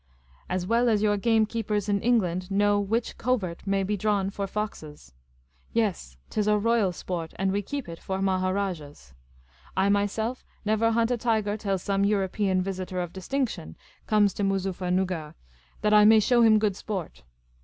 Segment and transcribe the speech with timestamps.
[0.49, 5.13] "As well as your gamekeepers in England know which covert may be drawn for foxes.
[5.73, 9.13] Yes; 't is a royal sport, and we keep it for maharajahs.
[9.77, 13.75] I myself never hunt a tiger till some European visitor of distinction
[14.07, 15.35] comes to Moozufifer nuggar,
[15.81, 17.21] that I may show him good sport.